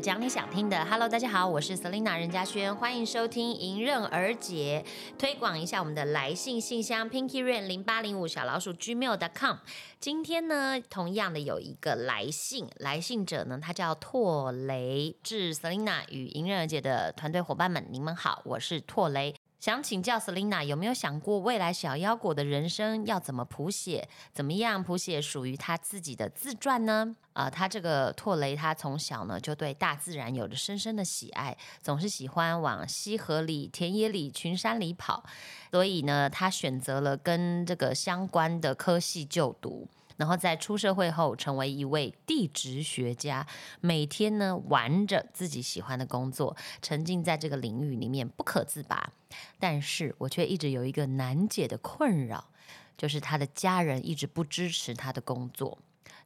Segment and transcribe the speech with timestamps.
[0.00, 0.82] 讲，你想听的。
[0.86, 4.82] Hello，大家好，我是 Selina 任嘉轩，欢迎收听迎刃而解，
[5.18, 9.56] 推广一下我们的来信信箱 Pinky Rain 零八零五小老鼠 gmail.com。
[10.00, 19.34] 今天呢，同样的有一个来信，来信者呢，他叫拓雷，致 Selina 与迎刃而解的团队伙伴们，你们好，我是拓雷。
[19.60, 24.08] 想请教 Selina 有没有想过未来小腰果的人生要怎么谱写？
[24.32, 27.14] 怎么样谱写属于他自己的自传呢？
[27.34, 35.22] 啊，他这个拓雷，他从小呢就对大自然有着深深的喜爱，总是喜欢往溪河里、田野里、群山里跑，
[35.70, 39.86] 所以呢，他选择了跟这个相关的科系就读。
[40.20, 43.46] 然后在出社会后，成为一位地质学家，
[43.80, 49.14] 每天呢玩着自己喜欢的工作，沉浸在这个领域里面不可自拔。
[49.58, 52.50] 但是我却一直有一个难解的困扰，
[52.98, 55.78] 就是他的家人一直不支持他的工作，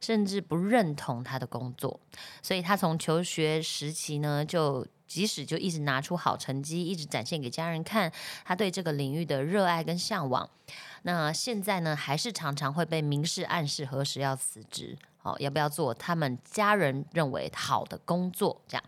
[0.05, 1.99] 甚至不认同他的工作。
[2.43, 8.11] 所以他从求学时期呢，就即使就一直拿出好成绩，一直展现给家人看
[8.43, 10.47] 他对这个领域的热爱跟向往。
[11.01, 18.83] 那现在呢，还是常常会被明示暗示何时要辞职，哦，要不要做他们家人认为好的工作，这样。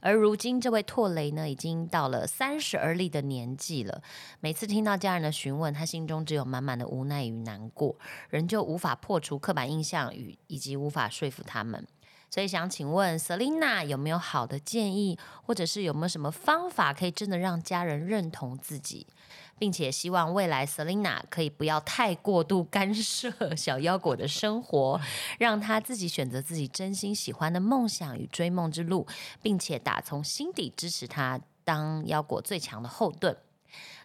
[0.00, 4.02] 而如今这位拓雷呢，已经到了三十而立的年纪了。
[4.40, 7.96] 每次听到家人的询问，他心中只有满满的无奈与难过，
[8.30, 11.86] 仍旧无法破除刻板印象与以及无法说服他们。
[12.30, 19.06] 所以想请问 Selina 有没有好的建议，或者是有没有什么方法可以真的让家人认同自己？
[19.62, 25.00] 并且希望未来 Selina 可以不要太过度干涉小腰果的生活，
[25.38, 29.06] 让他自己选择自己真心喜欢的梦想与追梦之路，
[29.40, 33.36] 并且打从心底支持他当腰果最强的后盾。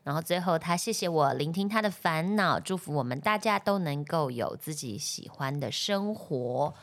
[0.03, 6.75] 然后最后他谢谢我聆听他的烦恼，祝福我们大家都能够有自己喜欢的生活。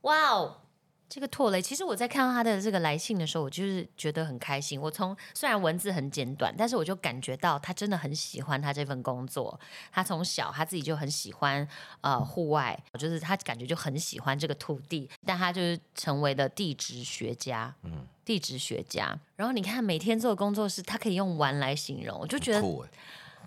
[0.00, 0.62] 哇哦！
[1.08, 4.80] 这个拓雷，其实我在看到他的这个来信的时候，我就是觉得很开心。
[4.80, 9.58] 我从虽然文字很简短，但是我就感觉到他真的很喜欢他这份工作。
[9.92, 11.66] 他从小他自己就很喜欢
[12.00, 17.72] 呃户外，就是他感觉就很喜欢这个土地，但他就是成为了地质学家。
[17.84, 19.16] 嗯，地质学家。
[19.36, 22.60] 然后你看每天做的工作是他可以用玩来形容，我就觉得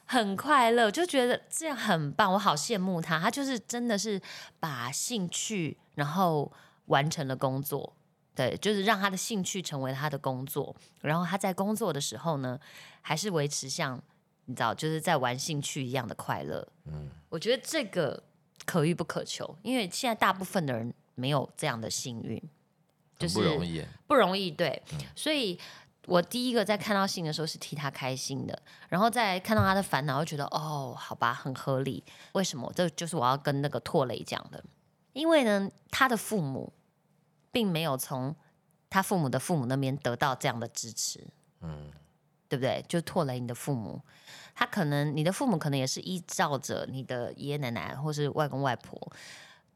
[0.06, 2.32] 很快乐，就觉得这样很棒。
[2.32, 4.22] 我好羡慕他，他就是真的是
[4.62, 6.50] 把兴趣然后。
[6.90, 7.96] 完成了工作，
[8.36, 12.60] 对，就是让他的兴趣成为他的工作，然后他在工作的时候呢，
[13.02, 14.00] 还是维持像
[14.46, 16.68] 你知道，就是在玩兴趣一样的快乐。
[16.86, 18.24] 嗯，我觉得这个
[18.66, 22.42] 可遇不可求，因为现在大部分的人没有这样的幸运，
[23.18, 24.50] 就是不容易，不容易。
[24.50, 24.82] 对，
[25.16, 25.60] 所以
[26.08, 32.04] 我第一个在看到信的时候是替他开心的，然后再看到他的烦恼，又觉得哦，好吧，很合理。
[32.32, 32.72] 为什么？
[32.76, 34.64] 这就是我要跟那个拓雷讲的，
[35.14, 36.74] 因为呢，他的父母。
[37.52, 38.36] 并没有从
[38.90, 41.26] 他父母的父母那边得到这样的支持，
[41.62, 41.92] 嗯，
[42.48, 42.84] 对不对？
[42.88, 44.02] 就拖累你的父母，
[44.56, 49.12] 他可能你的父母可能也是依照着你的爷爷奶奶或是外公外婆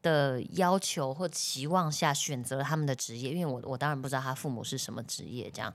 [0.02, 5.74] 的要求或期望下选择了他们的职业，因为我我当然不知道他父母是什么职业，这样。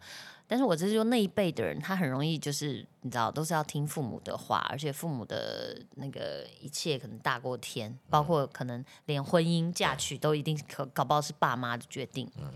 [0.50, 12.26] 但是我只是说那一辈的人，他很容易就是你知道，都是要听父母的话，而且父母的那个一切可能大过天，包括可能连婚姻嫁娶都一定可搞不好是爸妈的决定。
[12.38, 12.50] 嗯，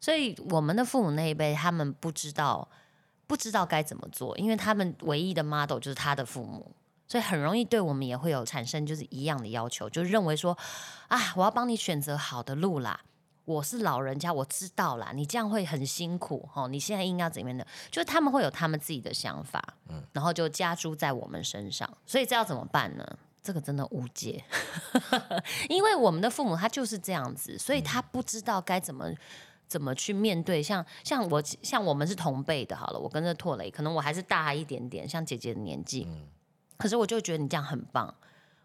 [0.00, 2.68] 所以我们的父母那一辈，他们不知道
[3.28, 6.74] 不知道该怎么做，因为他们唯一的 model 就是他的父母，
[7.06, 10.58] 所以很容易对我们也会有产生就是一样的要求，就认为说
[11.06, 13.00] 啊，我要帮你选择好的路啦。
[13.46, 16.68] 我是老人家，我知道啦，你这样会很辛苦哦。
[16.68, 17.66] 你现在硬要怎么样的？
[17.90, 21.88] 就是他们会有他们自己的想法，嗯，然后就加诸在我们身上。
[22.04, 23.18] 所以这要怎么办呢？
[23.40, 24.44] 这个真的无解，
[25.70, 29.08] 因为我们的父母他就是这样子，所以他不知道该怎么
[29.68, 30.60] 怎么去面对。
[30.60, 36.26] 像像我像我们是同辈的，好了，我跟着拓雷，可能我还是大一点点，像姐姐的年纪，嗯，
[36.76, 38.12] 可是我就觉得你这样很棒。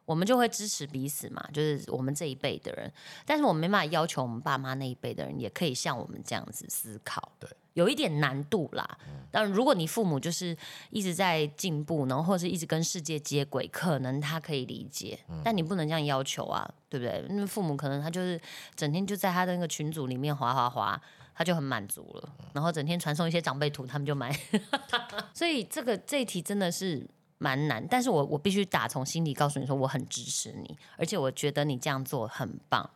[0.05, 2.91] 我们就会支持彼此嘛，就是我们这一辈的人，
[3.25, 8.97] 但是我们没办法要求我们爸妈那一辈的人也可以像我们这样子思考，对，有一点难度啦。
[9.31, 10.57] 但如果你父母就是
[10.89, 17.23] 一直在进步，然后或者一直跟世界接轨，可能他可以理解，但你不能这样要求啊，对不对？
[17.29, 18.41] 那父母可能他就是
[18.75, 21.01] 整天就在他的那个群组里面滑滑滑，
[21.33, 24.37] 他就很满足了，然后整天传送一些长辈图，他们就买。
[25.33, 27.07] 所以这个这一题真的是。
[27.41, 32.87] 蛮难，但是我我必须打从心底告诉你说，我很支持你，而且我觉得你这样做很棒，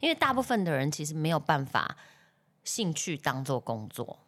[0.00, 1.96] 因为大部分的人其实没有办法
[2.62, 4.20] 兴趣当做工作，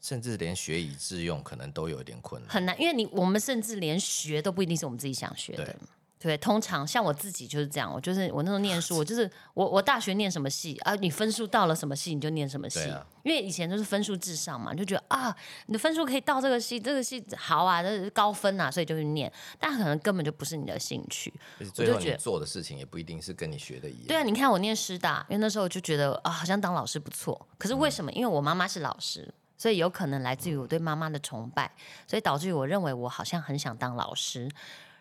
[0.00, 5.74] 甚至连学以致用可能都有点困难，很难，因为你我们甚至连学都不一定是我们自己想学的，
[6.20, 15.34] 对，通常像我自己就是这样，我就是我那时候念书，我就是我我大学念什么系啊，你分数到了什么系你就念什么系，啊因为以前都是分数至上嘛，就觉得啊，
[15.66, 21.32] 你的分数可以到这个系，这个系好啊，这是高分啊，所以就去念，但可能根本就不是你的兴趣。
[21.72, 24.06] 最后你就觉得做的事情也不一定是跟你学的一样。
[24.08, 27.46] 对啊，你看我念师大，因为那时候就觉得啊，好像当老师不错。
[27.58, 28.10] 可是为什么？
[28.12, 31.70] 因为我妈妈是老师，所以有可能来自于我对妈妈的崇拜，
[32.06, 34.50] 所以导致于我认为我好像很想当老师。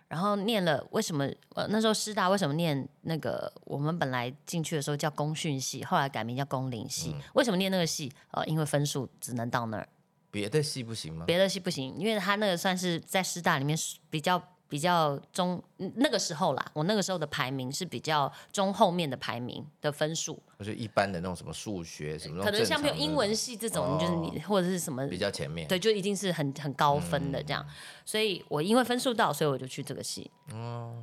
[0.08, 1.26] 然后念了，为什么？
[1.56, 3.52] 呃，那时候师大为什么念那个？
[3.66, 7.16] 我们本来进去的时候叫工训系，后来改名叫工龄系。
[7.34, 8.12] 为什么念那个系？
[8.32, 9.90] 呃，因为分数只能到那儿，
[10.32, 11.26] 别的系不行吗？
[11.26, 13.78] 别的系不行，因为他那个算是在师大里面
[14.10, 25.68] 比较比较中嗯那个时候啦，我那个时候的排名是比较中后面的排名的分数，我觉得一般的那种什么数学什么可能像比如正常的英文系这种，就是你或者是什么比较前面。
[25.68, 27.66] 对，就一定是很很高分的这样。
[28.06, 30.30] 所以我因为分数到，所以我就去这个系。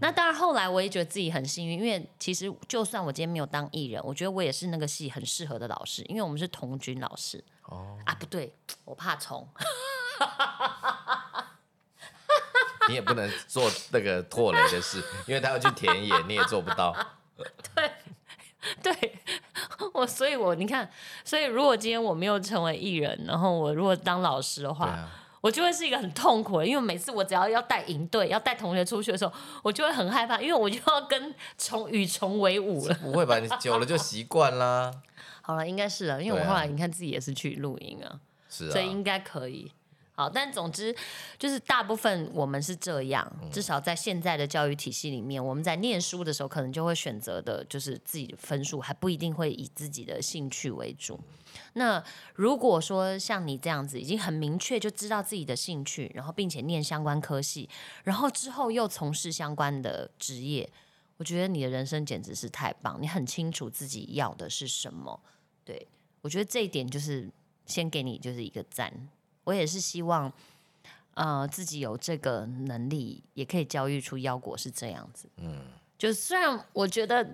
[0.01, 7.43] 那当然后来我也觉得自己很幸运，因为其实就算我今天没有当艺人，我觉得我也是那个系很适合的老师，因为我们是童军老师。
[7.69, 8.53] 哦，啊，不对，
[8.85, 9.47] 我怕虫。
[12.89, 16.95] 你也不能做那个拓雷的事，因为他要去田野，你也做不到。
[17.75, 17.91] 对
[18.83, 19.15] 对
[19.93, 20.91] 我，所以我你看，
[21.25, 25.11] 所以如果今天我没有成为艺人，然后我如果当老师的话，啊，
[25.41, 29.33] 我就会是一个很痛苦的，因为每次我只要要带营队、要带同学出去的时候，
[29.63, 32.95] 我就会很害怕，因为我就要跟虫与虫为伍了。
[32.95, 33.39] 不会吧？
[33.39, 34.91] 你久了就习惯啦。
[35.43, 39.71] 好了，应该是了，因为我后来你看自己也是去露营啊，是啊，所以应该可以。
[40.17, 40.95] 好，但总之
[41.37, 51.19] 就是大部分我们是这样，嗯至少在现在的教育体系里面，我们在念书的时候，可能就会选择的就是自己的分数，还不一定会以自己的兴趣为主。
[51.73, 52.03] 那
[52.35, 57.69] 如果说像你这样子，已经很明确就知道自己的兴趣，然后并且念相关科系，
[58.05, 60.71] 然后之后又从事相关的职业，
[61.17, 65.21] 我觉得你的人生简直是太棒，你很清楚自己要的是什么。
[65.65, 65.89] 对
[66.21, 67.29] 我觉得这一点就是
[67.67, 69.09] 先给你就是一个赞。
[69.45, 70.33] 我也是希望，
[71.15, 75.29] 呃，自己有这个能力，也可以教育出腰果是这样子。
[75.37, 75.61] 嗯，
[75.97, 77.25] 就虽然我觉得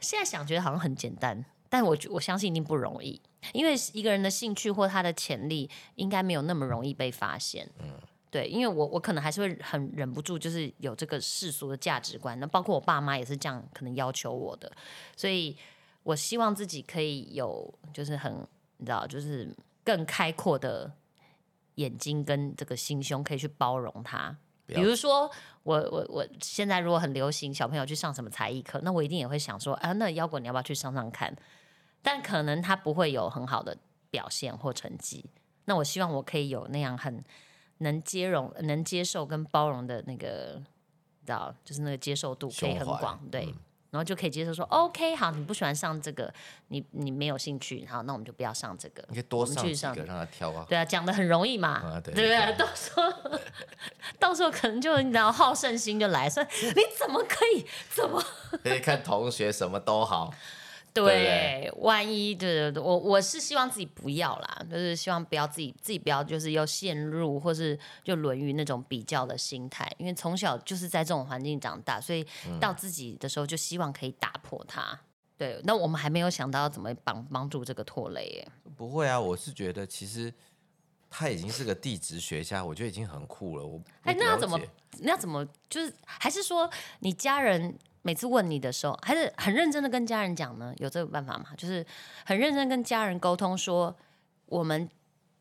[0.00, 3.20] 现在想觉得好像很简单，但我觉我相信一定不容易，
[3.52, 7.68] 因为一个人的兴趣或他的潜力，应该没有那么容易被发现。
[7.80, 7.92] 嗯。
[8.28, 14.70] 对，因为我我可能还是会很忍不住，就是有这个世俗的价值观，那包括我爸妈也是这样，可能要求我的，
[15.16, 15.56] 所以
[16.02, 19.48] 我希望自己可以有，就是很你知道，就是
[19.86, 20.92] 更开阔的
[21.76, 24.36] 眼睛跟这个心胸，可以去包容他。
[24.66, 25.30] 比如说，
[25.62, 31.32] 我我我现在如果很流行小朋友去上什么才艺课，那我一定也会想说，啊，那腰果你要不要去上上看？
[32.02, 33.78] 但可能他不会有很好的
[34.10, 35.24] 表现或成绩。
[35.66, 37.24] 那我希望我可以有那样很
[37.78, 40.56] 能接容、能接受跟包容的那个，
[41.20, 43.46] 你知道，就是那个接受度可以很广，对。
[43.46, 43.54] 嗯
[43.96, 46.30] 然后就可以接受说，OK，好，你不喜欢上这个，
[46.68, 49.02] 你你没有兴趣，好，那我们就不要上这个。
[49.08, 50.66] 你可以多上上几个让他挑啊。
[50.68, 52.28] 对啊，讲的很容易嘛，啊对对不对？
[52.28, 53.40] 对到时候
[54.20, 58.22] 到时候可能就你知道好胜心就来，说你怎么可以怎么
[58.62, 60.30] 可以看同学什么都好，
[61.04, 61.70] 对？
[61.78, 74.98] 万一对对对，我我是希望自己不要啦，就是希望不要自己自己不要就是又陷入或是就沦于那种比较的心态，因为从小就是在这种环境长大，所以嗯到自己的时候就希望可以打破它。
[75.38, 78.48] 对，那我们还没有想到要怎么帮帮助这个拖累耶。
[78.74, 79.20] 不会啊。
[79.20, 80.32] 我是觉得其实
[81.10, 83.66] 他已经是个地质学家，我觉得已经很酷了。
[83.66, 84.58] 我哎，那要怎么？
[85.00, 90.72] 那要怎么就是还是说你家人每次问你的时候，还是很认真的跟家人讲呢？
[90.76, 91.46] 有这个办法吗？
[91.56, 91.84] 就是
[92.24, 93.92] 很认真跟家人沟通说，
[94.46, 94.88] 我们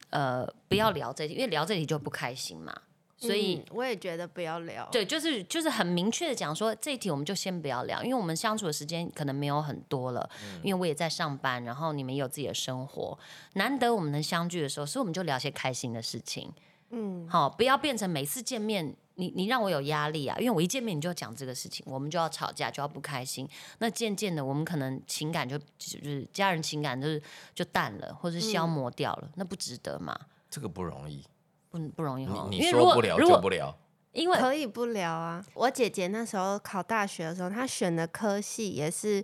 [0.10, 2.76] 呃不要聊这题，因为聊这题就不开心嘛。
[3.18, 4.90] 所以、嗯我也觉得不要聊。
[4.92, 10.28] 对，就是就是很明确的讲说，这一题我们就先不要聊，因为我们相处的时间可能没有很多了，
[10.64, 13.16] 因为我也在上班，然后你们也有自己的生活，
[13.54, 16.52] 难得我们能相聚的时候，所以我们就聊些开心的事情。
[16.96, 23.48] 嗯，好，不要变成每次见面，你你让我有压力啊，因为我一见面你就要讲这个事情，我们就要吵架，就要不开心。
[23.80, 27.22] 那渐渐的，我们可能情感就就是家人情感就是
[27.54, 30.18] 就淡了，或是消磨掉了，那不值得嘛？
[30.50, 31.24] 这个不容易，
[31.70, 32.48] 不不容易哈。
[32.50, 33.78] 你你说不聊如果就不聊。
[34.14, 35.46] 因为可以不聊啊。
[35.54, 39.22] 我姐姐那时候考大学的时候，她选的科系也是，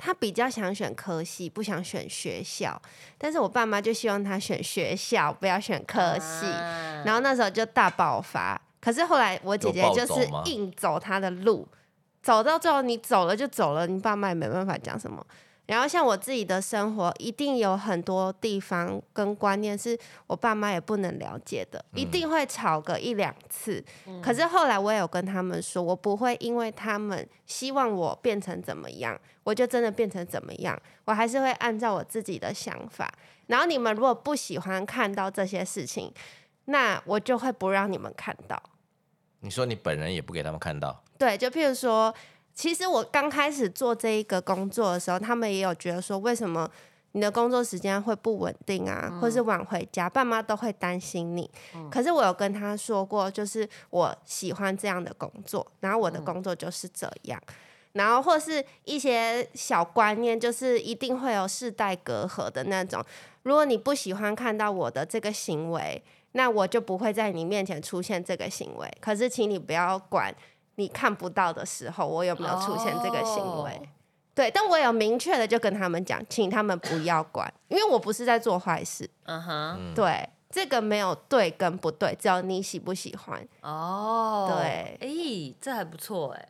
[0.00, 2.80] 她比较想选科系，不想选学校。
[3.18, 6.46] 但是我爸妈就希望他选学校，不要选科系。
[6.46, 8.60] 啊然后那时候就大爆发。
[8.80, 11.68] 可是后来我姐姐就是硬走他的路，
[12.22, 15.24] 走到最后你走了就走了，你爸妈也没办法讲什么。
[15.70, 19.96] 然后像我自己的生活，一定有很多地方跟观念是
[20.26, 23.82] 我爸妈也不能了解的，一定会吵个一两次。
[24.20, 33.08] 可是后来我也有跟他们说，我不会因为他们希望我变成怎么样，我就真的变成怎么样，我还是会按照我自己的想法。
[33.46, 36.12] 然后你们如果不喜欢看到这些事情，
[36.64, 38.60] 那我就会不让你们看到。
[39.38, 42.12] 你说你本人也不给他们看到，对，就譬如说，
[42.60, 46.70] 其实我刚开始做这一个工作的时候，他们也有觉得说，为什么
[47.12, 51.50] 你的工作时间会不稳定啊，或是晚回家，爸妈都会担心你。
[51.90, 57.40] 可是我有跟他说过，就是我喜欢这样的工作，然后我的工作就是这样。
[57.92, 63.02] 然后或是一些小观念，就是一定会有世代隔阂的那种。
[63.44, 68.86] 如果你不喜欢看到我的这个行为，那我就不会在你面前出现这个行为。
[69.00, 70.32] 可是，请你不要管
[70.76, 73.70] 你看不到的时候，我有没有出现这个行为。
[73.72, 73.88] 哦
[74.32, 79.10] 对，但我有明确的就跟他们讲，请他们不要管，因为我不是在做坏事。
[79.24, 83.46] 嗯哼，对，这个没有对跟不对，只要你喜不喜欢。
[83.60, 86.48] 哦，对哎，这还不错哎。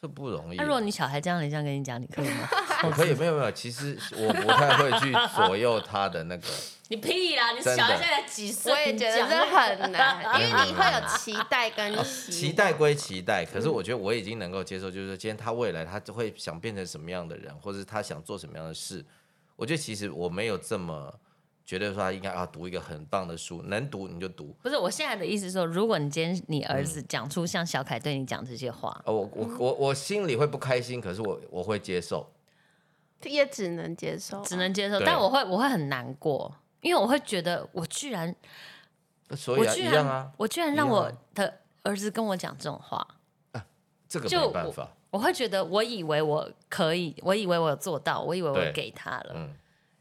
[0.00, 0.64] 这不容易那。
[0.64, 2.48] 如果你小孩这样，你这样跟你讲，你可以吗？
[2.84, 6.46] 我可以没有没有，其实我不太会去左右他的那个。
[6.88, 7.50] 你屁啦！
[7.50, 8.72] 你真的小孩现在几岁？
[8.72, 19.04] 我也觉得这很难， 因为你会有期待跟希期待归期待，可是我觉得我已经能够接受，就是说今天他未来他就会想变成什么样的人，或者是他想做什么样的事。
[19.56, 21.12] 我觉得其实我没有这么
[21.66, 24.54] 觉得说他应该要读一个很棒的书，能读你就读。
[24.62, 32.32] 不是，我现在的意思是说，如果你今天你儿子讲出像小凯对你讲这些话，呃，我我我我心里会不开心，可是我我会接受。
[33.24, 35.06] 也只能接受啊，只能接受，对。
[35.06, 38.32] 但我会我会很难过，因为我会觉得我居然
[39.34, 41.18] 所以啊，我居然、一样啊，我居然让我一样啊。
[41.34, 43.04] 的儿子跟我讲这种话，
[44.08, 44.88] 这个就没办法。
[45.10, 48.70] 我会觉得我以为我可以，我以为我有做到，我以为我对。
[48.72, 49.50] 给他了，嗯，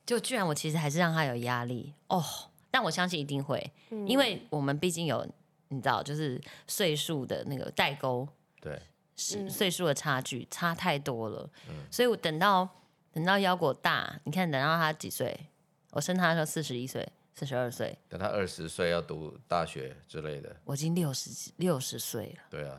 [0.06, 1.94] 就居然我其实还是让他有压力。
[2.08, 2.24] 哦。
[2.72, 4.08] 但我相信一定会，嗯。
[4.08, 5.26] 因为我们毕竟有
[5.70, 8.28] 你知道，就是岁数的那个代沟，
[8.60, 8.80] 对，
[9.16, 9.50] 是嗯。
[9.50, 11.50] 岁数的差距差太多了，
[11.90, 12.68] 所以我等到
[13.14, 15.48] 等到腰果大，你看等到他几岁？
[15.92, 22.78] 我生他的时候四十一岁，四十二岁，等他二十岁要读大学之类的，我已经六十六十岁了，对啊，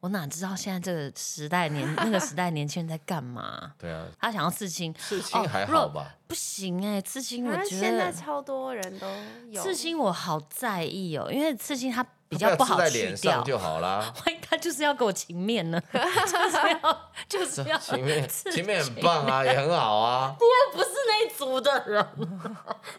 [0.00, 3.72] 我哪知道现在这个时代年那个时代年轻人在干嘛？
[3.78, 6.14] 对啊，他想要刺青，刺青哦还好吧？
[6.28, 9.06] 不行哎、刺青我觉得现在超多人都
[9.50, 13.44] 有刺青我好在意哦，因为刺青它比较不好刺在去掉脸上。
[13.44, 14.12] 就好啦。
[14.26, 15.80] 万一他就是要给我情面呢？
[15.90, 20.36] 就是要就是要情面刺前面很棒啊，也很好啊。
[20.72, 22.06] 不是那一族的人，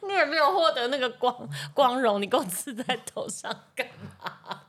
[0.08, 3.86] 你也没有获得那个光光荣，你给我刺在头上干
[4.24, 4.62] 嘛？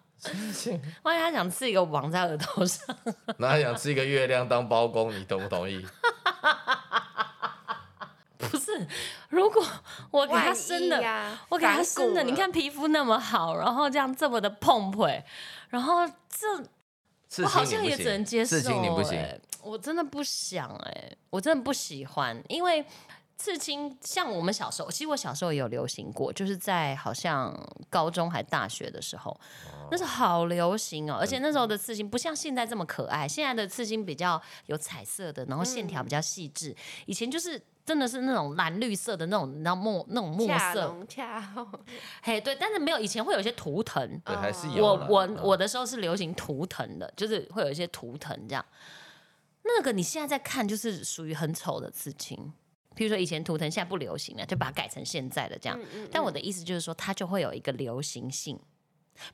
[1.02, 2.97] 万一他想刺一个网在额头上，
[3.38, 5.87] 那他想吃一个月亮当包公，你同不同意？
[8.37, 8.87] 不是？
[9.28, 9.64] 如果
[10.11, 15.25] 我给他生的，呀我给他生的，你看皮肤那么好，然后这样这么的碰腿，
[15.68, 19.18] 然后这我好像也只能接受、事情你不行。
[19.18, 22.82] 欸我真的不想哎、我真的不喜欢，因为
[23.38, 27.57] 刺青像我们小时候，其实我小时候也有流行过，就是在好像
[27.88, 29.35] 高中还大学的时候，
[29.90, 36.76] 那时候好流行哦，而且那时候的刺青不像现在这么可爱，现在的刺青比较有彩色的，然后线条比较细致，
[37.07, 37.62] 以前就是。
[37.88, 40.95] 真的是那种蓝绿色的那种，你知道墨那种墨色，
[42.21, 48.62] 嘿，对，但是没有以前会有一些图腾，对，还是哦有我我嗯我的时候是流行图腾的，就是会有一些图腾这样。
[49.62, 52.52] 那个你现在在看，就是属于很丑的刺青。
[52.99, 55.78] 比如说以前图腾现在不流行了，就把它改成现在的这样。
[55.95, 58.59] 嗯但我的意思就是说，它就会有一个流行性。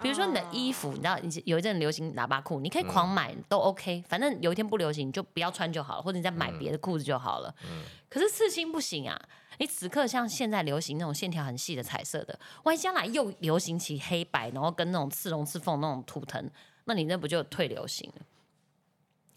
[0.00, 7.54] 比如说你的衣服，你知道，你有一阵流行喇叭裤，你可以狂买都 OK，反正有一天不流行你就不要穿就好了，或者你再买别的裤子就好了。
[8.10, 9.18] 可是刺青不行啊！
[9.58, 16.50] 你此刻像现在流行那种线条很细的彩色的，万一将来又流行起黑白，然后跟那种刺龙刺凤那种图腾，
[16.84, 18.22] 那你那不就退流行了？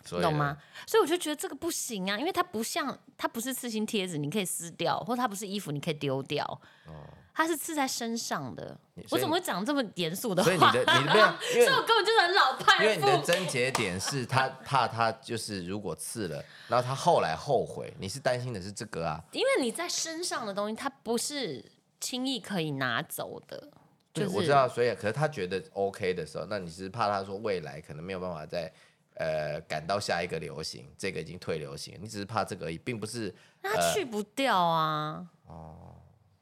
[0.07, 0.57] 所以懂吗？？
[0.87, 6.43] 所以我就觉得这个不行啊，因为它不像，它不是刺青贴纸，你可以撕掉，或它不是衣服，你可以丢掉。
[6.87, 6.93] 哦
[7.37, 8.75] 它是刺在身上的。
[9.11, 10.49] 我怎么会讲这么严肃的话？
[10.49, 13.23] 所以你的你的没有， 因为所以我根本就是很老派因为你的妇。
[13.27, 19.23] 症结点是他怕他就是如果刺了，然后他后来后悔，你是担心的是这个啊？
[19.33, 21.63] 因为你在身上的东西，它不是
[21.99, 23.69] 轻易可以拿走的。
[24.15, 28.73] 就对，是我知道，所以可是他觉得 OK 的时候，那你是怕他说未来可能没有办法再
[29.17, 35.25] 呃赶到下一个流行，这个已经退流行，你只是怕这个而已，并不是那它去不掉啊！
[35.45, 35.95] 哦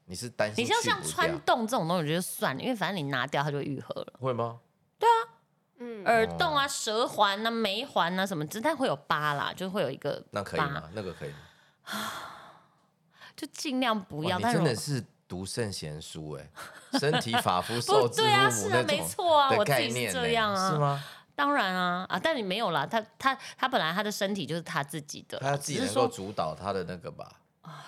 [0.08, 4.12] 你是担心你像像穿洞这种东西，我觉得算了，因为反正你拿掉它就会愈合了。
[4.20, 4.60] 会吗？
[5.78, 10.24] 嗯，耳洞啊、舌环啊、眉环啊什么，只但会有疤啦，就会有一个。
[10.30, 10.88] 那可以吗？
[10.94, 11.36] 那个可以吗？
[13.36, 14.38] 就尽量不要。
[14.38, 16.50] 你但是真的是读圣贤书哎，
[16.98, 20.78] 身体发肤不 受之对啊，父母是啊，没那种错啊，的我自己是概念这样啊，是？
[20.78, 21.04] 吗？
[21.36, 27.30] 当然啊啊，但你没有啦，他他他本来他的身体就是他自己的啦，他自己只是说，能够主导他的那个吧？
[27.60, 27.84] 啊，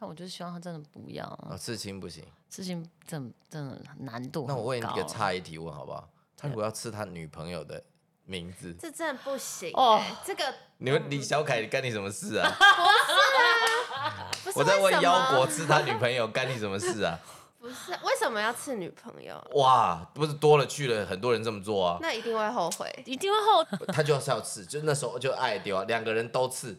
[0.00, 2.22] 那我就希望他真的不要啊，啊，刺青不行。
[2.50, 6.08] 刺青真的真的难度那我问你一个差一提问好不好？
[6.36, 7.82] 他如果要刺他女朋友的
[8.24, 10.02] 名字，这真的不行哦哦。
[10.24, 12.50] 这个你们李小凯干你什么事啊？
[14.42, 17.18] 不是我在问腰果刺他女朋友干你什么事啊？
[17.58, 19.36] 不是为什么要刺女朋友？
[19.54, 21.98] 哇，不是多了去了，很多人这么做啊。
[22.00, 22.88] 那一定会后悔。
[23.04, 26.78] 一定会后， 他就是要刺，就那时候就爱丢啊，两个人都刺，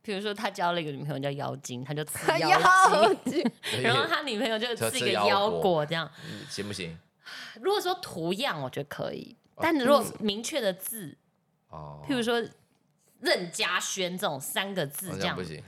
[0.00, 3.44] 比如说他交了一个女朋友叫妖精，他就刺要 妖精，
[3.82, 6.08] 然后他女朋友就就刺一个妖果这样。
[6.24, 6.96] 嗯行不行？
[7.60, 11.16] 如果说图样，我觉得可以，但如果明确的字，
[11.68, 12.40] 哦，譬如说
[13.20, 15.62] 任嘉轩这种三个字这样不，行。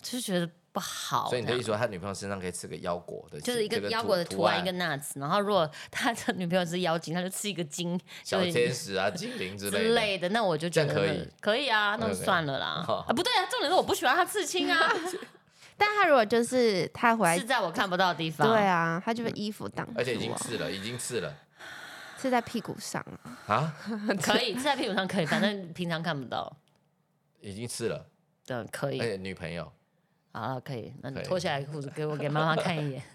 [0.00, 1.28] 就是觉得不好。
[1.28, 9.78] 所以你的意思说，他女朋友身上可以刺个腰果的，就是一个腰果的图案，一个 nuts，然后如果他的女朋友是妖精，他就刺一个精，小天使啊、精灵之类的。
[9.78, 12.84] 之类的，那我就觉得可以可以啊，那就算了啦。
[13.06, 14.92] 啊，不对啊，重点是我不喜欢他刺青啊
[15.76, 18.46] 但他如果就是他回来是，在我看不到的地方。
[18.48, 21.34] 对啊，他就被衣服挡而且已经刺了，已经刺了
[22.20, 23.54] 是在屁股上啊。
[23.54, 23.76] 啊，
[24.22, 26.56] 可以刺在屁股上可以，反正平常看不到。
[27.40, 28.06] 已经刺了，
[28.46, 29.72] 对，可以而且女朋友
[30.32, 30.92] 好了，可以。
[31.02, 33.02] 那你脱下来裤子给我给妈妈看一眼。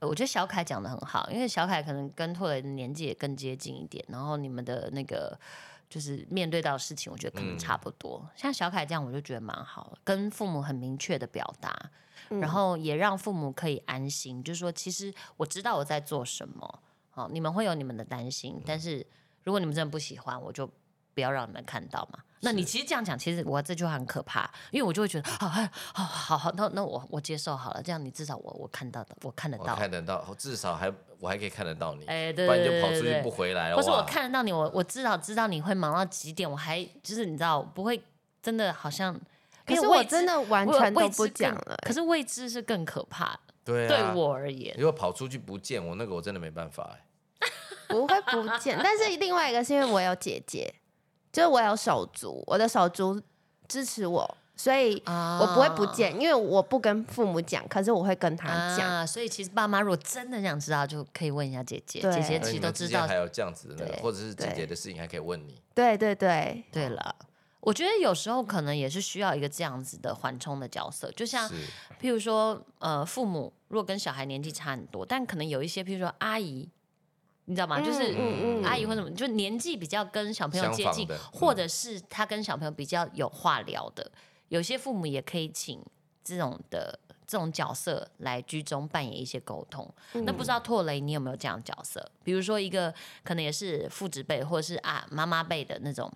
[0.00, 5.36] 我觉得小凯讲的很好，因为小凯可能跟拓雷的年纪也更接近一点，然后你们的那个
[5.88, 8.24] 就是面对到事情，我觉得可能嗯差不多。
[8.36, 11.74] 像小凯这样，我就觉得蛮好的，跟父母很明确的表达，
[12.30, 16.80] 嗯然后也让父母可以安心，就是说，其实我知道我在做什么。
[17.10, 19.04] 好，你们会有你们的担心，但是
[19.42, 20.70] 如果你们真的不喜欢，我就
[21.14, 22.18] 不要让你们看到嘛。
[22.40, 37.98] 那你其实这样讲，其实我这句话很可怕，因为我就会觉得，好，好，好，好，好，那那我我接受好了，这样你至少我我看到的，我看得到，看得到，至少还我还可以看得到你，哎，对不然对你就跑出去不回来了，或是我看得到你，我我至少知道你会忙到几点，我还就是你知道不会
[38.42, 39.18] 真的好像，
[39.64, 47.00] 可是我真的完全都不讲了、可是未知是更可怕的，对啊对我而言，如果跑出去不见我，那个我真的没办法哎。
[47.86, 48.78] 不会不见。
[48.82, 50.74] 但是另外一个是因为我有姐姐，
[51.34, 53.20] 就是我有手足，我的手足
[53.66, 58.88] 支持我，所以我不会不见，因为我不跟父母讲，可是我会跟他讲。
[58.88, 63.16] 啊，所以其实爸妈如果真的想知道，就可以问一下姐姐，姐姐其实都知道还。
[63.16, 67.16] 有这样子的或者是姐姐的事情还可以问你，对对对，对了，
[67.60, 71.50] 我觉得有时候可能也是需要一个这样子的缓冲的角色，就像
[72.00, 76.68] 譬如说，呃，父母如果跟小孩年纪差很多，但可能有一些，譬如说阿姨，
[77.46, 77.80] 你知道吗？
[77.80, 78.14] 就是
[78.64, 84.10] 阿姨或什么，就年纪比较跟小朋友接近或者是他跟小朋友比较有话聊的，
[84.48, 85.84] 有些父母也可以请
[86.22, 89.88] 这种的这种角色来居中扮演一些沟通。
[90.12, 92.10] 那不知道拓雷你有没有这样的角色？
[92.22, 96.10] 比如说一个可能也是父职辈或者是啊妈妈辈的那种，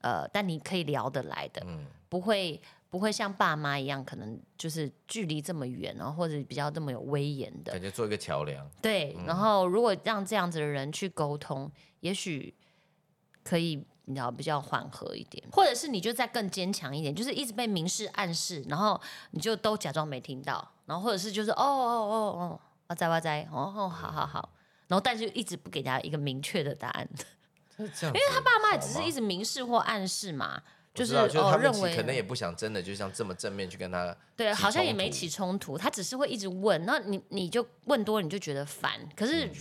[0.00, 2.60] 呃，但你可以聊得来的，嗯不会
[2.90, 7.72] 不会像爸妈一样，可能就是距离这么远，然后或者比较这么有威严的。
[7.72, 12.54] 感觉做一个桥梁，对，然后如果让这样子的人去沟通，也许
[13.42, 13.86] 可以。
[14.06, 19.00] 你知道比较缓和一点，或者是你就再更坚强一点，就是一直被明示暗示，然后
[19.30, 24.50] 你就都假装没听到，然后或者是就是哦哦哦哦，哇塞哇塞，哦哦好好好，
[24.88, 27.08] 然后但是一直不给他一个明确的答案，
[27.78, 30.60] 因为因为他爸妈也只是一直明示或暗示嘛，
[31.00, 38.92] 就是就是哦他们其认为可能也不想真的就像这么正面去跟他对，好像也没起冲突，他只是会一直问，那你你就问多了，你就觉得烦。
[39.16, 39.52] 可是嗯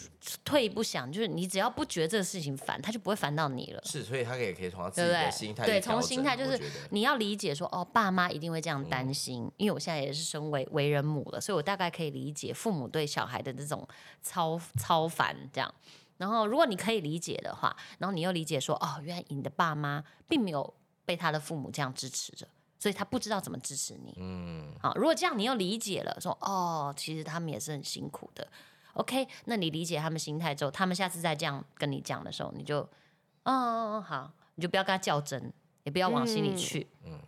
[0.43, 3.81] 退一步想，就是你只要不觉得这个事情烦，他就不会烦到你了。
[3.83, 6.59] 是，所以他也可以从他自己的心态对从心态就是
[6.91, 13.87] 你要理解说，哦，爸妈一定会这样嗯担心，因为我现在也是身为为人母了，所以我大概可以理解父母对小孩的这种
[14.21, 15.73] 超超烦这样。
[16.17, 20.73] 然后，如果你可以理解的话，然后你又理解说，哦，原来你的爸妈并没有
[21.09, 24.13] 被他的父母这样支持着，所以他不知道怎么支持你。
[24.17, 28.47] 嗯，好，如果这样你又理解了，说哦，其实他们也是很辛苦的。
[28.93, 37.19] OK，那你理解他们心态之后，他们下次再这样跟你讲的时候，你就，哦哦哦，好，你就不要跟他较真，也不要往心里去，嗯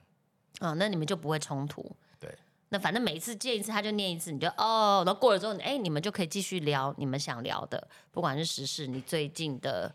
[0.59, 1.83] 嗯，啊、那你们就不会冲突。
[2.19, 2.37] 对，
[2.69, 9.91] 那反正每一次见一次，他就念一次，你就哦，然后过了之后，哎，你们就可以继续聊你们想聊的，不管是时事，你最近的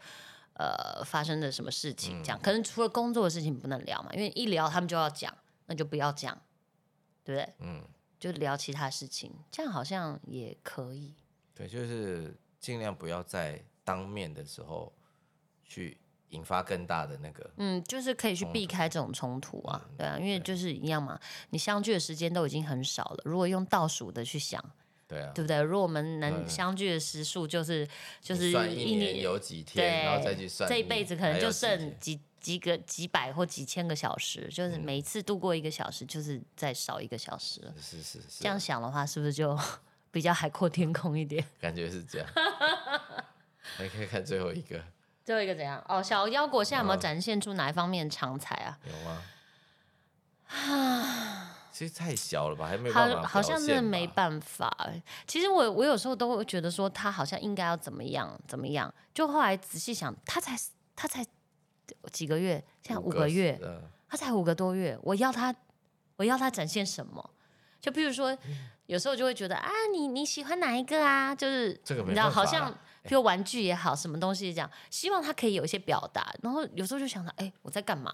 [0.58, 5.32] 呃发生的什么事情，这样、可能除了工作的事情不能聊嘛，因为一聊他们就要讲，
[5.66, 6.36] 那就不要讲，
[7.24, 7.54] 对不对？
[7.60, 7.82] 嗯，
[8.18, 11.14] 就聊其他事情，这样好像也可以。
[11.54, 14.92] 对，就是尽量不要在当面的时候
[15.64, 15.98] 去
[16.30, 17.50] 引发更大的那个。
[17.56, 21.18] 嗯，就是可以去避开这种冲突啊，对啊，因为就是一样嘛，
[21.50, 24.62] 你相聚的时间都已经很少了，如果用倒数的去想，
[25.08, 25.60] 对啊，对不对？
[25.62, 27.86] 如果我们能嗯相聚的时数就是
[28.20, 37.72] 就是算一年有几天，然后再去算这一你辈子可能就剩几几个几百或几千个小时，就是每一次度过一个小时，就是再少一个小时了。
[37.80, 39.56] 是是是，这样想的话，是不是就
[40.10, 41.44] 比较海阔天空一点？
[41.60, 42.28] 感觉是这样。
[43.76, 44.80] 还可以看最后一个，
[45.24, 45.84] 最后一个怎样？
[45.88, 48.78] 哦，小腰果现在有没有嗯展现出哪一方面的长才啊？
[48.86, 49.22] 有吗？
[51.76, 55.02] 其实太小了吧，还没有好办法，好像真的没办法欸。
[55.26, 60.56] 其实我我有时候都会觉得说他好像应该要怎么样怎么样，就后来仔细想，他才
[60.94, 61.22] 他才
[62.10, 65.54] 几个月，现在五个月，嗯他才五个多月，我要他
[66.16, 67.30] 我要他展现什么？
[67.78, 68.34] 就比如说，
[68.86, 71.34] 有时候就会觉得啊，你你喜欢哪一个啊？
[71.34, 76.34] 就是这个没你知道，好像比如玩具也好，什么东西这样，希望他可以有一些表达。
[76.42, 78.10] 然后有时候就想到，哎、我在干嘛？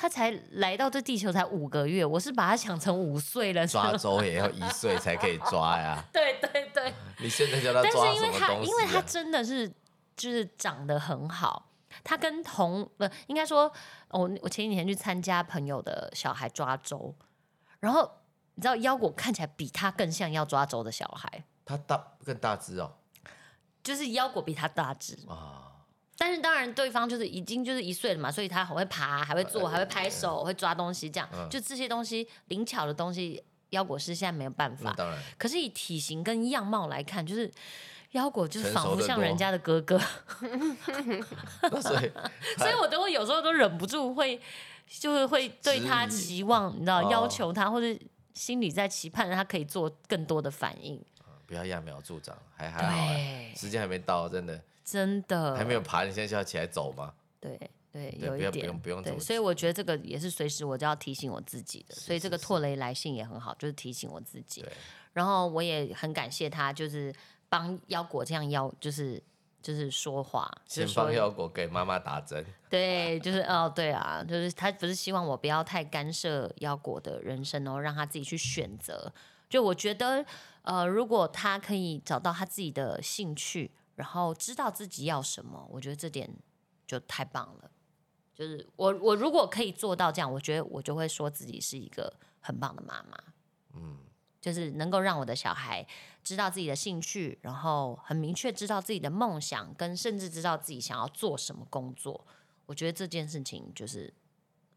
[0.00, 6.02] 他才来到这地球才五个月，我是把他想成五岁了，抓周也要一岁才可以抓呀。
[6.10, 6.94] 对对对。
[7.18, 8.72] 你现在叫他但是抓因为他，什么东西、啊？
[8.72, 9.68] 因为他真的是
[10.16, 11.70] 就是长得很好，
[12.02, 13.70] 他跟同不应该说，
[14.08, 17.14] 我我前几天去参加朋友的小孩抓周，
[17.80, 18.10] 然后
[18.54, 22.90] 你知道腰果看起来比他更像要抓周的小孩，他大更大只哦
[23.82, 25.69] 就是腰果比他大只，啊，
[26.22, 31.26] 但是当然对方就是已经就是一岁了嘛，所以他很会爬，还会坐，呃还会拍手，会抓东西，这样。
[31.32, 31.48] 嗯。
[31.48, 34.90] 就这些东西灵巧的东西，腰果是现在没有办法。
[34.90, 35.18] 那当然。
[35.38, 37.50] 可是以体型跟样貌来看，就是
[38.10, 39.98] 腰果就是成仿佛像人家的哥哥。
[41.80, 42.12] 所以
[42.58, 44.38] 所以我都会有时候都忍不住会，
[44.86, 47.98] 就是会对他期望，你知道，哦要求他，或者
[48.34, 51.02] 心里在期盼他可以做更多的反应。
[51.46, 52.96] 不要揠苗助长，还还好
[53.56, 57.14] 时间还没到，真的真的还没有爬，你现在就要起来走吗？
[57.38, 57.56] 对
[57.92, 64.64] 对，对不要不有一点用不用所以我觉得这个也是随时我就要提醒我自己的，所以这个是是拓雷来信也很好，就是提醒我自己。
[65.12, 67.14] 然后我也很感谢他，就是
[67.48, 69.22] 帮腰果这样腰，就是
[69.62, 79.12] 就是说话，就是说先帮腰果给妈妈打针， 对，就是哦，对啊，就是他不是希望我不要太干涉腰果的人生哦，让他自己去选择。
[79.48, 80.24] 就我觉得，
[80.62, 83.68] 呃，如果他可以找到他自己的兴趣，
[84.00, 86.26] 然后知道自己要什么，我觉得这点
[86.86, 87.70] 就太棒了。
[88.34, 92.10] 就是我我如果可以做到这样，我觉得我就会说自己是一个
[92.40, 93.18] 很棒的妈妈。
[93.74, 93.98] 嗯，
[94.40, 95.86] 就是能够让我的小孩
[96.24, 102.26] 知道自己的兴趣，然后很明确知道自己的梦想，跟甚至知道自己想要做什么工作。
[102.64, 104.14] 我觉得这件事情就是，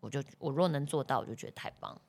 [0.02, 2.02] 我就我若能做到，我就觉得太棒。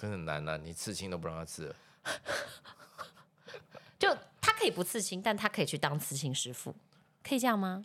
[0.00, 1.76] 很难啊，你刺青都不让他刺了，
[3.98, 6.74] 就他可以不刺青，但他可以去当刺青师傅，
[7.22, 7.84] 可以这样吗？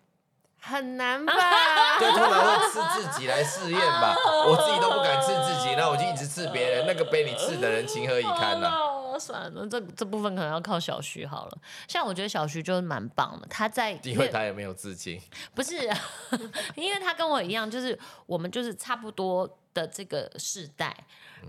[0.66, 1.34] 很难吧？
[2.00, 4.16] 对，通常会刺自己来试验吧，
[4.48, 11.58] 我自己都不敢刺自己，那我就一直刺别人，那个被你刺的人情何以堪呢、 哦，算了，这这部分可能要靠小徐好了。
[11.90, 15.22] 像我觉得小徐就是蛮棒的，他在因为他也没有刺青，
[15.54, 15.76] 不是，
[16.76, 20.96] 因为他跟我一样，就是我们就是差不多的这个世代，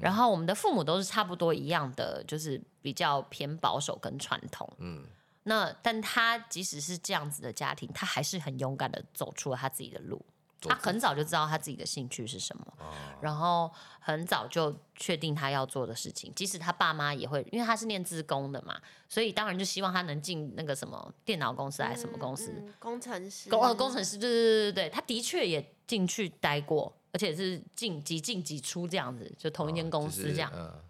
[0.00, 4.68] 然后我们的父母都是差不多一样的，就是比较偏保守跟传统。
[4.78, 5.04] 嗯，
[5.44, 10.24] 那但他即使是这样子的家庭，他还是很勇敢的走出了他自己的路。
[10.66, 16.32] 他很早就知道他自己的兴趣是什么，哦然后很早就确定他要做的事情。
[16.34, 22.50] 即使他爸妈也会，因为他是念资工的嘛，所以当然就希望他能进那个什么电脑公司还是什么公司。
[22.56, 30.50] 嗯工程师，工呃工程师，对对对对对，他的确也进去待过，而且是进几进几出这样子，就同一间公司这样。
[30.50, 30.80] 就是嗯，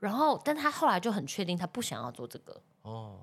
[0.00, 3.22] 然后，但他后来就很确定，他不想要做这个，哦，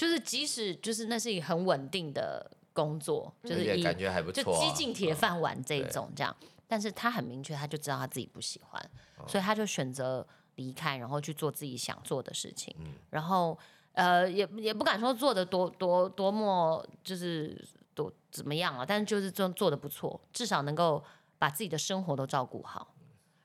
[0.00, 6.34] 就是即使就是那是一个很稳定的工作，就是以而且感觉还不就错、啊，激进铁饭碗这一种这样。
[6.66, 8.80] 但是他很明确，他就知道他自己不喜欢，
[9.18, 12.74] 哦所以他就选择离开，然后去做自己想做的事情。
[12.78, 13.58] 嗯然后
[13.92, 17.62] 呃，也也不敢说做的多多多么就是
[17.94, 21.04] 多怎么样啊，但是就是做做的不错，至少能够
[21.38, 22.94] 把自己的生活都照顾好。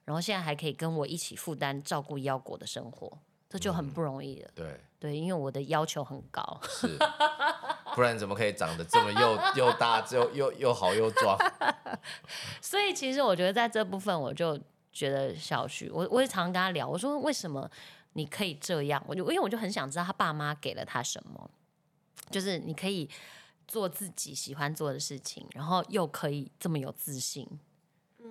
[0.06, 4.50] 然后现在还可以跟我一起负担照顾腰果的生活，这就很不容易了。
[4.54, 6.60] 对，对，因为我的要求很高。
[6.68, 6.98] 是，
[7.94, 11.38] 不然怎么可以长得这么又又大又又又好又壮？
[12.60, 14.58] 所以其实我觉得在这部分，我就
[14.92, 17.70] 觉得小徐，我我也常常跟他聊，我说为什么
[18.14, 19.02] 你可以这样？
[19.06, 21.50] 我就因为我就很想知道他爸妈给了他什么，
[22.30, 23.08] 就是你可以
[23.68, 27.48] 做自己喜欢做的事情，然后又可以这么有自信。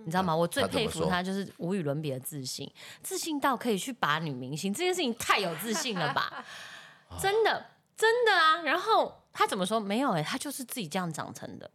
[0.03, 0.35] 你知道吗？
[0.35, 2.69] 我最佩服他就是无与伦比的自信，
[3.01, 6.45] 自信到可以去把女明星，这件事情太有自信了吧？
[7.21, 8.61] 真的，真的啊！
[8.63, 9.79] 然后他怎么说？
[9.79, 11.69] 没有哎、他就是自己这样长成的。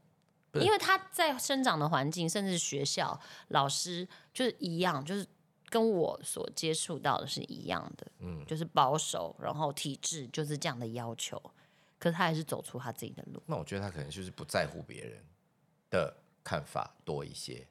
[0.55, 5.25] 因为他在生长的环境，甚至学校老师就是一样，就是
[5.69, 11.41] 跟我所接触到的是一样的，嗯，就是保守，然后体制就是这样的要求。
[12.01, 13.41] 可是他还是走出他自己的路。
[13.47, 15.23] 那我觉得他可能就是不在乎别人
[15.89, 17.65] 的看法多一些。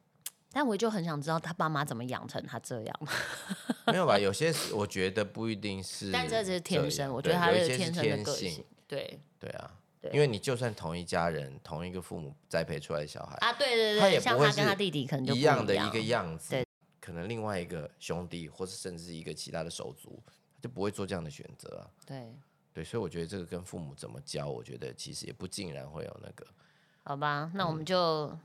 [0.52, 3.00] 但我就很想知道他爸妈怎么养成他这样。
[3.88, 4.18] 没有吧？
[4.18, 8.64] 有些我觉得不一定是，但这只是天生，我觉得他是天生的个性。
[8.88, 9.72] 对对啊，
[10.12, 16.50] 因为你就算同一家人、同一个父母栽培出来的小孩啊，对对对，他也不会跟他弟弟可能就一样的一个样子。
[16.52, 16.66] 对，
[17.00, 21.90] 可能另外一个兄弟，或是甚至一个其他的手足，他就不会做这样的选择啊。
[22.06, 22.34] 对
[22.74, 26.46] 对，所以我觉得这个跟父母怎么教，我觉得其实也不尽然会有那个。
[27.04, 28.38] 好吧，那我们就。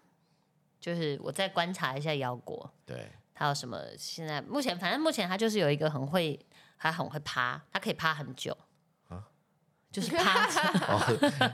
[0.84, 3.80] 就是我再观察一下腰果，对，他有什么？
[3.96, 6.38] 现在目前反正目前他就是有一个很会，
[6.78, 8.54] 他很会趴，他可以趴很久
[9.08, 9.24] 啊，
[9.90, 10.44] 就是趴。
[10.86, 11.00] 哦，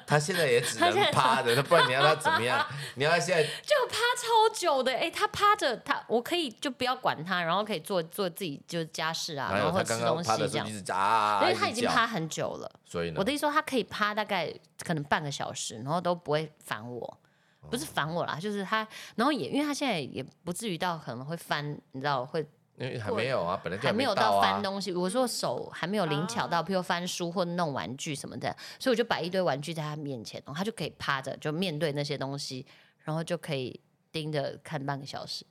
[0.04, 2.66] 他现在也只能趴着，那不然你要他怎么样？
[2.98, 10.68] 你要他现在就趴超久的，哎，他趴着，他我可以就不要管他，然后可以做做自己就是家事啊，然后吃东西这样。
[10.68, 14.52] 因为他已经趴很久了，所以呢我的意思说他可以趴大概
[14.84, 17.20] 可能半个小时，然后都不会烦我。
[17.68, 22.40] 不是烦我啦，就是他，然后也因为他现在也不至于到可能会翻，你知道会，
[22.76, 24.92] 因为还没有啊，本来就还没有到翻东西。
[24.92, 32.66] 我说手还没有灵巧到，譬如翻书或弄玩具什么的，所以我就摆一堆玩具在他面前，然后他就可以趴着就面对那些东西，
[33.04, 33.78] 然后就可以
[34.10, 35.44] 盯着看半个小时。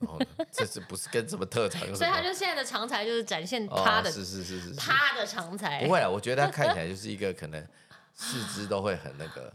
[0.00, 0.18] 哦，
[0.52, 1.80] 这是不是跟什么特长？
[1.94, 5.82] 所以他就现在的长才就是展现他的，是是是是他的长才。
[5.86, 7.66] 不会啊，我觉得他看起来就是一个可能
[8.14, 9.52] 四肢都会很那个。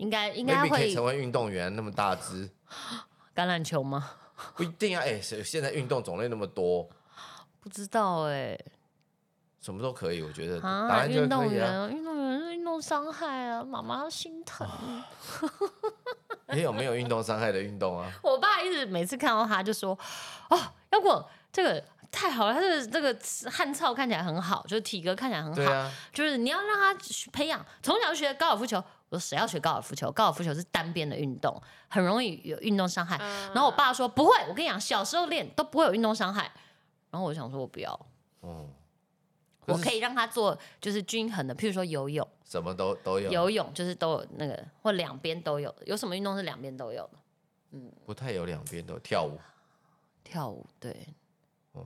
[0.00, 2.48] 应该应该会成为运动员，那么大只，
[3.36, 4.12] 橄榄球吗？
[4.56, 6.88] 不一定啊，哎，现在运动种类那么多，
[7.60, 8.58] 不知道哎，
[9.60, 14.66] 什么都可以，我觉得啊，运动员，运动员是运动伤害啊，妈妈心疼。
[16.52, 18.10] 你有没有运动伤害的运动啊？
[18.24, 19.96] 我爸一直每次看到他就说，
[20.48, 20.58] 哦，
[20.88, 21.84] 要不这个。
[22.12, 23.16] 太好了，他的这个
[23.48, 26.92] 汗臭看起来很好，就是体格看起来很好，啊就是你要让他
[27.30, 30.10] 培养，从小学高尔夫球，我说谁要学高尔夫球？
[30.10, 33.18] 高尔夫球是单边的运动，很容易有运动伤害。
[33.52, 36.50] 然后我爸说不会，我跟你讲，小时候练都不会有运动伤害。
[37.10, 37.92] 然后我想说，我不要，
[38.40, 38.68] 哦，
[39.66, 47.18] 我可以让他做就是均衡的，譬如说游泳，什么都都有，游泳就是都有那个或两边都有，有什么运动是两边都有的？
[47.72, 49.38] 嗯，不太有两边都跳舞，
[50.22, 51.14] 跳舞对。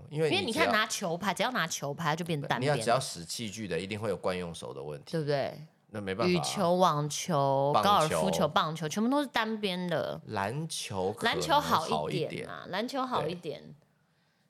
[0.09, 2.63] 因为因为你看拿球拍，只要拿球拍就变单边。
[2.63, 5.67] 你要只要使器具的，一定会有惯用手的问题，对不对？
[5.95, 6.33] 那没办法。
[6.33, 10.21] 羽球、网球、高尔夫球、棒球，全部都是单边的。
[10.27, 13.63] 篮球篮球好一点啊，篮球好一点。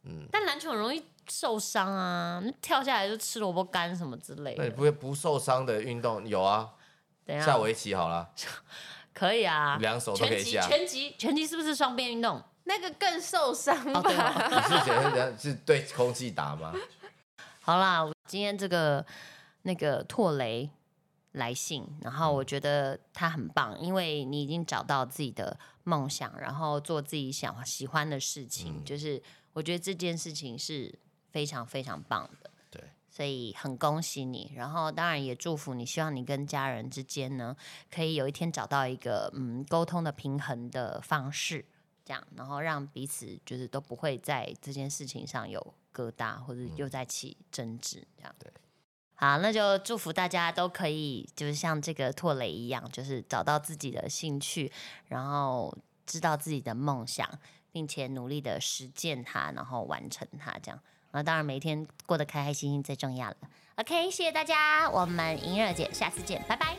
[0.04, 4.64] 嗯，但篮球很容易受伤啊，跳下来就吃萝卜干什么之类的。
[4.64, 6.70] 那不会不受伤的运动有啊？
[7.26, 8.30] 等下围棋好了，
[9.12, 10.62] 可以啊，两手都可以下。
[10.66, 12.42] 拳击拳击是不是双边运动？
[12.64, 14.00] 那个更受伤吧？
[14.48, 16.72] 你是觉得是对空气打吗？
[17.61, 19.04] 好啦，今天这个
[19.62, 20.68] 那个拓雷
[21.34, 30.98] 来信，然后我觉得他很棒，因为你已经找到自己的梦想，然后做自己想喜欢的事情，就是我觉得这件事情是
[31.30, 32.50] 非常非常棒的。
[32.70, 37.56] 对，所以很恭喜你，然后当然也祝福你，希望你跟家人之间呢，
[37.90, 41.64] 可以有一天找到一个嗯沟通的平衡的方式。
[42.06, 48.06] 这样，然后让彼此就是都不会在这件事情上有疙瘩，或者又在起争执。
[48.18, 48.52] 这样对，
[49.16, 54.70] 好，那就祝福大家都可以，就是像这个拓雷一样，就是找到自己的兴趣，
[55.09, 57.29] 然后知道自己的梦想，
[57.70, 60.53] 并且努力的实践它，然后完成它。
[60.62, 60.81] 这样，
[61.12, 63.37] 那当然每天过得开开心心最重要了。
[63.77, 66.77] OK，谢谢大家，我们银耳姐下次见，拜拜。